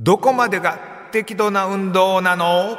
[0.00, 0.78] どこまでが
[1.10, 2.78] 適度な運動なの？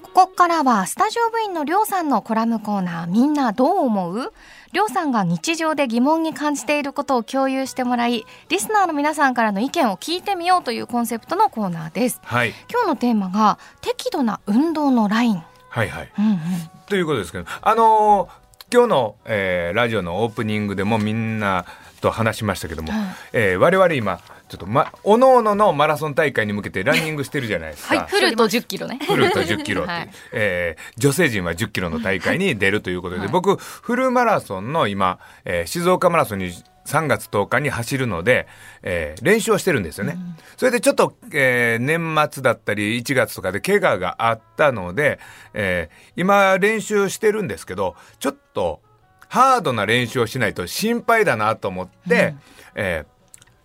[0.00, 4.32] ここからはスタジオ部員のりょうさんのコラムコーナーみんなどう思う？
[4.72, 12.22] りょうさんが日常で疑問に感じていることを共有してもらいリスナーの皆さんからの意見を聞いてみようというコンセプトのコーナーです。
[12.24, 12.54] はい。
[12.70, 16.12] 今日のテーマが適度な運動のライン、はいはい。
[16.18, 16.38] うんうん、
[16.86, 21.66] ということですけど、あのー今日の、えーラジオのオープニングでもみんな
[22.00, 23.02] と話しましたけども、はい。
[23.32, 28.06] えー我々今、ちょっと、ま、おのおののマラソン大会に向けてランニングしてるじゃないですか。
[28.06, 28.98] フルと1 0キロね。
[29.06, 36.52] フルと10キロ はいえー女性陣は10キロの大会に出るということで、僕、フルマラソンの今、えー静岡マラソンに
[36.86, 38.46] 3月10日に走るので、
[38.82, 40.18] えー練習をしてるんですよね。
[40.58, 45.18] それでちょっと、えー年末だったり1月とかで怪我があったので、
[45.54, 48.82] えー今練習してるんですけど、ちょっと
[49.28, 52.34] ハードな練習をしないと心配だなと思って、
[52.74, 53.13] えー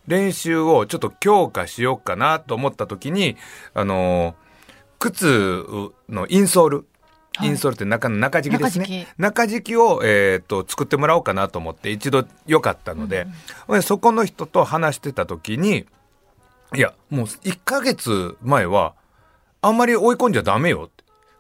[0.09, 3.38] 練習をちょっと強化しようかなと思った時に、
[3.73, 4.49] あのー
[4.99, 5.63] 靴
[6.10, 9.07] のインソール、はいインソールって中の中敷きですね。
[9.18, 13.27] 中敷きを、えーっと、作ってもらおうかなと思って、一度良かったので、
[13.70, 15.85] でそこの人と話してた時に、
[16.76, 18.93] いや、もう1ヶ月前は、
[19.62, 20.90] あんまり追い込んじゃダメよ。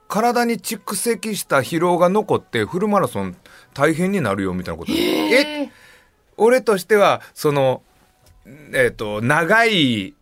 [0.07, 3.35] 体に蓄積した疲労が残ってフルマラソン
[3.73, 4.93] 大変になるよみたいなこと。
[4.93, 5.69] え
[6.37, 7.83] 俺としては、その、
[8.73, 10.13] えっ、と、長い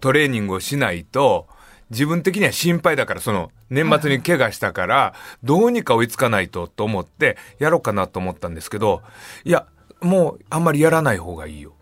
[0.00, 1.46] トレーニングをしないと、
[1.90, 9.02] 自分的には心配だから、その、年末に怪我したから、どうにか追いつかないとと思って、やろうかなと思ったんですけど、
[9.44, 9.66] いや、
[10.00, 11.74] もうあんまりやらない方がいいよ。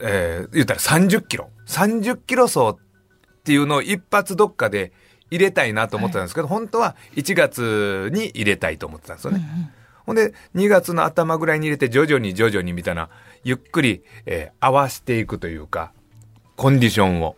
[0.00, 1.50] えー言ったら30キロ。
[1.66, 2.74] 30キロ走っ
[3.44, 4.92] ていうのを一発どっかで
[5.30, 9.72] 入れたいなと思ってたんですけど、本当は1月に入れたいと思ってたんですよね。
[10.06, 13.08] ほんで、2月の頭ぐらいに入れて徐々に徐々にみたいな、
[13.42, 15.92] ゆっくり、えー合わしていくというか、
[16.56, 17.36] コンディションを。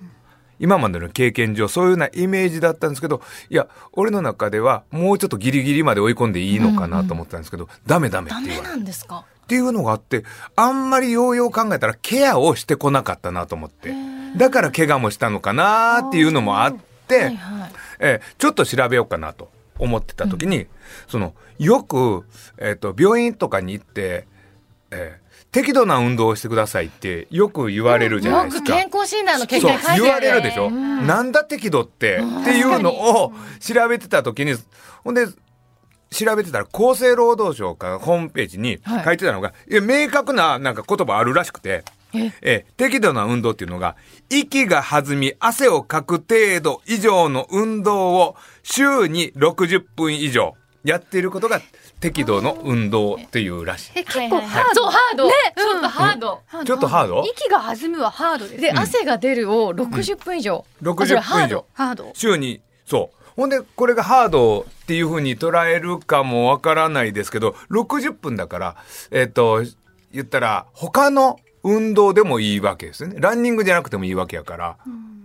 [0.59, 8.77] 今までの経験上、そういうようなイメージだったんですけど、いや、俺の中ではもうちょっとギリギリまで追い込んでいいのかなと思ってたんですけど、ダメダメっダメて言われて。
[8.77, 9.25] なんですか？
[9.45, 10.25] っていうのがあって、
[10.57, 13.93] あんまりようよう考えたらケアをしてこなかったなと思って。
[14.37, 17.73] だから怪我もしたのかなっていうのもあって、はいはい。
[18.01, 20.67] えーちょっと調べようかなと思ってた時に、
[21.09, 22.25] その、よく、
[22.59, 24.27] えっ、と、病院とかに行って、
[24.91, 25.27] えー
[25.57, 28.73] 適度な運動をしてくださいってよく言われるじゃないよですか。
[28.75, 34.55] く健康診断の結果に書いて言われるでしょ、なんだ適度ってっていうのを調べてた時に
[35.03, 35.27] ほんで
[36.11, 39.05] 調べてたら厚生労働省からホームページにはい。
[39.05, 41.85] 書いてたのが、いや明確ななんか言葉あるらしくて
[42.21, 42.67] ええ。
[42.77, 43.97] 適度な運動っていうのが
[44.31, 50.55] 息が弾み汗をかく程度以上の運動を週に60分以上
[50.85, 51.61] やっていることが
[52.01, 53.93] 適度の運動っていうらしい。
[53.97, 54.83] え結構ハード。
[54.83, 55.33] そうハード、ね。
[55.57, 57.25] ちょっとハード、ちょっとハード？
[57.27, 58.61] 息が弾むはハードです。
[58.61, 61.67] で、汗が出るを60分以上、あそれ60分以上。
[61.73, 62.11] ハード。
[62.15, 63.17] 週に、そう。
[63.37, 68.77] ほんで、これがハードっていう風に捉えるかもわからないですけど、60分だから、
[69.11, 69.63] えっ、と、
[70.13, 73.17] 言ったら、他の運動でもいいわけですよね。
[73.19, 74.77] ランニングじゃなくてもいいわけやから。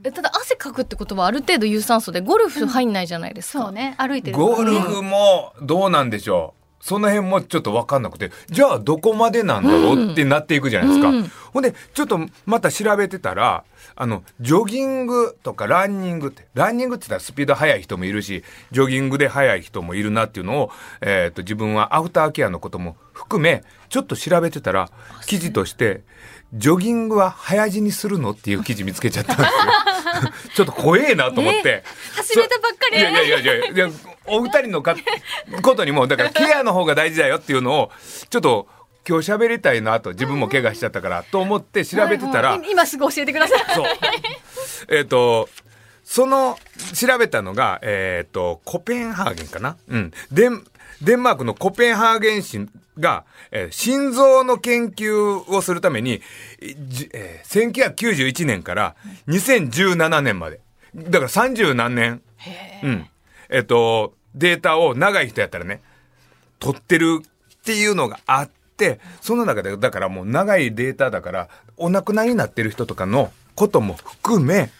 [0.03, 3.95] えただ汗かくってことはある程度有酸素でゴルフ入んないじゃないですか、そうね。
[3.99, 4.43] 歩いてるね。
[4.43, 6.60] ゴルフもどうなんでしょう。
[6.81, 11.09] その辺もちょっとわかんなくて、じゃあどこまでなんだろうってなっていくじゃないですか。
[11.09, 13.65] うんほんで、ちょっとまた調べてたら、
[13.95, 20.71] あの、ジョギングとかランニングって、ランニングって言ったらスピード速い人もいるし、ジョギングで速い人もいるなっていうのを、
[21.01, 24.89] えっ、と、自分はアフターケアのことも含め、ちょっと調べてたら、
[25.25, 26.03] 記事として、
[26.53, 29.53] ジョギングは早死にするのっていう記事見つけちゃったんですよ。
[30.55, 31.83] ちょっと怖えなと思って。
[32.15, 33.89] 始めたばっかりいやいやいやいや、
[34.27, 34.95] お二人のか
[35.61, 37.91] ことにも、だからケアの方が大事だよっていうのを、
[38.29, 38.67] ちょっと
[39.07, 43.59] 今日喋りたいなと、自分も怪我しちゃったから、と思って調べてたら、今すぐ教えてください。
[43.75, 43.85] そう。
[44.89, 45.49] えっ、と、
[46.03, 46.59] その、
[46.93, 49.77] 調べたのが、えっ、と、コペンハーゲンかな？
[49.87, 50.11] うん。
[50.31, 50.63] デン、
[51.01, 52.67] デンマークのコペンハーゲン市
[52.99, 56.21] が、えー心臓の研究をするために、
[56.87, 58.95] じえー1991年から
[59.27, 60.61] 2017年まで。
[60.93, 62.21] だから30何年。
[62.83, 63.07] うん。
[63.51, 65.81] えっ、と、データを長い人やったらね、
[66.59, 74.71] 取ってるっていうのがあって、その中で、だからもう長いデータだから、お亡くなりになってる人とかのことも含め、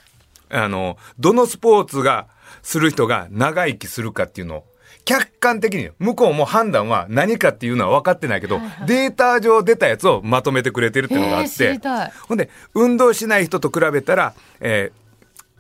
[0.50, 2.28] あの、どのスポーツが、
[2.64, 4.64] する人が長生きするかっていうのを、
[5.04, 11.80] 客観的に、向こうも判断は何かっていうのは分かってないけど、データ上出たやつをまとめてくれてるっていうのがあって。
[12.28, 15.01] ほんで、運動しない人と比べたら、えー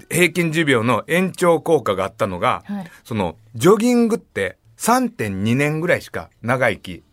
[0.09, 7.03] 平均寿命の延長効果があったのが、はいその、ジョギングって3.2年ぐらいしか長生き、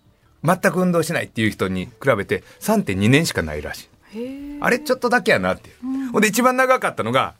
[0.44, 4.58] 全く運動しないっていう人に比べて3.2年しかないらしい。
[4.60, 6.12] あれちょっとだけやなっていう。
[6.12, 7.34] ほんで一番長かったのが、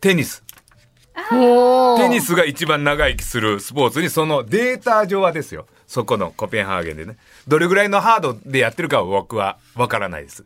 [0.00, 0.42] テニス。
[1.98, 5.66] テニスが一番長生きするスポーツに、そのデータ上はですよ。
[5.86, 7.16] そこのコペンハーゲンでね。
[7.46, 10.44] どれぐらいのハードでやってるかは僕はわからないです。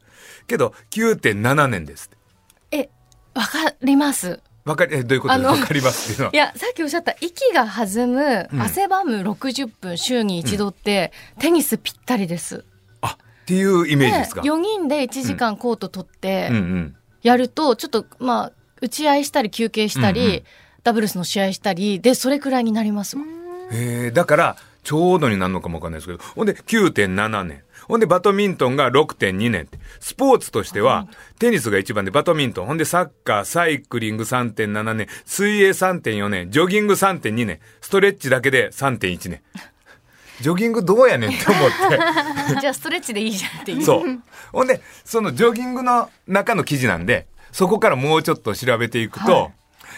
[0.48, 2.76] けど、9.7年ですって。
[2.78, 2.88] え、
[3.36, 4.40] わかります。
[4.64, 5.34] わかり、え、どういうこと？
[5.34, 6.30] わかりますっていうのは。
[6.32, 12.64] いや、さっきおっしゃった、息が弾む、うん汗ばむ60分、週に一度って、テニスぴったりです。
[13.00, 16.96] あ、っていうイメージですか？4人で1時間コート取ってうん、うん。
[17.22, 20.42] やると、ちょっと、まあ、打ち合いしたり休憩したり、うんうん
[20.86, 23.24] ダブルスの試合したり、で、それくらいになりますわ。
[23.72, 24.56] へえ、だから、
[24.86, 27.64] ちょうどになるのかもわかんないですけど、ほんで9.7年。
[27.88, 29.80] ほんでバドミントンが6.2年って。
[29.98, 31.08] スポーツとしては、
[31.40, 32.66] テニスが一番でバドミントン。
[32.66, 39.42] ほんでサッカー、サイクリング3.7年、水泳3.4年、ジョギング3.2年、ストレッチだけで3.1年。
[40.40, 41.98] ジョギングどうやねんって思って。
[42.60, 43.82] じゃあ、ストレッチでいいじゃんっていう。
[43.82, 44.22] そう。
[44.52, 49.52] ほんで、そのジョギングの中の記事なんで、そこからもうちょっと調べていくと、はい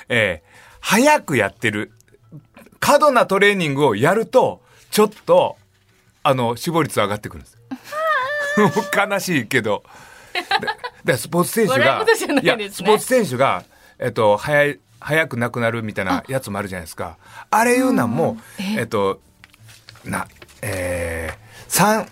[0.08, 0.48] えー
[0.80, 1.92] 早くやってる、
[2.80, 5.56] 過度なトレーニングをやると、ちょっと、
[6.22, 7.58] あの、死亡率上がってくるんです。
[8.96, 9.82] 悲しいけど。
[11.04, 13.64] ででスポーツ選手が、事じゃないや、スポーツ選手が、
[13.98, 17.16] えっと、早い、早く亡くなるみたいなやつもあるじゃないですか。
[17.50, 18.38] あれいうのも、
[18.76, 19.20] えっと、
[20.04, 20.26] な、
[20.62, 21.36] えー、
[21.68, 22.08] 三、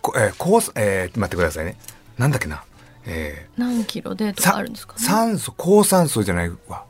[0.00, 1.76] こえー、高すえー、待ってくださいね。
[2.18, 2.64] なんだっけな。
[3.06, 6.84] え何キロでー、とかあるんですか、ね、酸素、高酸素じゃないわ。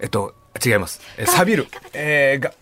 [0.00, 1.00] えっと、違います。
[1.16, 1.66] えー、錆びる。
[1.92, 2.52] えー、が、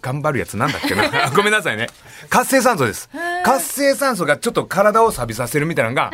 [0.00, 1.30] 頑張るやつなんだっけな？
[1.34, 1.88] ごめんなさいね。
[2.28, 3.08] 活性酸素です。
[3.44, 6.10] 活性酸素がちょっと体を錆びさせるみたいなのが、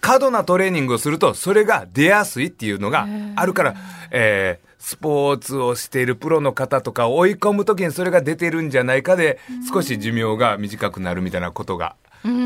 [0.00, 3.06] 過度なトレーニングをすると、それが出やすいっていうのが
[3.36, 3.74] あるから、
[4.10, 9.38] えー、スポーツをしているプロの方とかを追い込むときにそれが出てるんじゃないかで、
[9.72, 11.94] 少し寿命が短くなるみたいなことが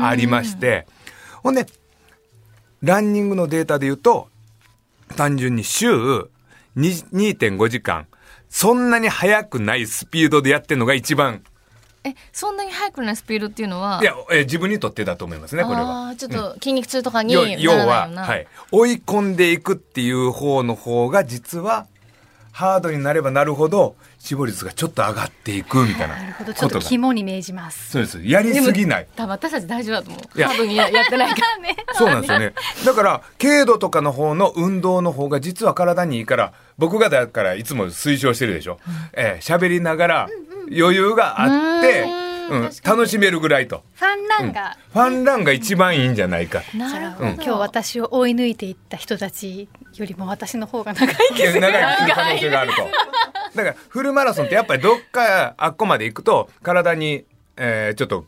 [0.03, 0.85] ありまして、
[1.41, 1.65] ほんで、
[2.83, 4.29] ランニングのデータで言うと、
[5.15, 6.27] 単純に週2
[7.11, 8.05] 2.5時間、
[8.49, 11.43] そんなに速くないスピードでやってるのが一番、
[12.03, 13.99] え、そんなに速くないスピードっていうのは？
[14.01, 16.15] いや、えー自分にとってだと思いますね、これは。
[16.17, 17.87] ちょっと筋肉痛とかにならないよ要。
[17.87, 18.47] は、はい。
[18.71, 21.87] 追い込んでいくっていう方の方が、実は、
[22.57, 28.19] ハードになればなるほど、死亡率がちょっと上がっていくみたいななるほどちょっこと肝に銘じますそうです。
[28.23, 29.07] やりすぎない。
[29.15, 30.41] 多分私たち大丈夫だと思う。
[30.41, 31.93] ハードにややってないから。
[31.93, 32.53] そうなんですよね。
[32.83, 38.79] だから、軽度とかの方の運動の方が実は体にいいから、僕がだからいつも推奨してるでしょ。
[39.13, 40.29] えー喋りながら
[40.75, 42.05] 余裕があって、
[42.49, 43.83] うん、楽しめるぐらいと。
[44.07, 46.63] ファンランが、ファンランが一番いいんじゃないか。
[46.73, 47.29] なるほど。
[47.31, 52.77] 今日私を追い抜いていった人たちよりも私の方が長いいや長生きする可能性があると。
[53.55, 57.25] だから、フルマラソンってやっぱりどっかあっこまで行くと、体に、
[57.57, 58.25] えーちょっと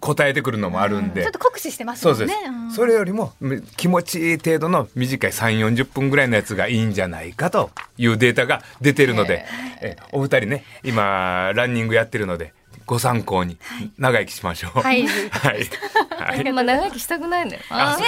[0.00, 1.22] 応えてくるのもあるんで。
[1.22, 2.32] ちょっと酷使してますそうです。
[2.32, 2.44] もん。
[2.44, 2.68] ね。
[2.68, 9.44] んそれよりもむ気持ちいい程度の短い3、40分ぐらいのやつがいいんじゃないかというデータが出てるので、
[9.82, 12.54] えお二人ね、今、ランニングやってるので、
[12.86, 13.58] ご参考に
[13.98, 14.80] 長生きしましょう。
[14.80, 15.68] はい はい。
[16.10, 16.52] はい。
[16.52, 17.62] まあ長生きしたくないんだよ。
[17.68, 17.98] あ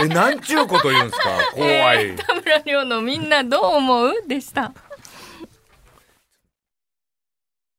[0.00, 1.28] えなんちゅうこと言うんですか？
[1.54, 2.16] 怖い。
[2.16, 4.12] 田村亮のみんなどう思う？
[4.26, 4.72] でした。